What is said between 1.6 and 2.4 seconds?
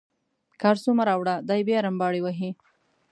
بیا رمباړې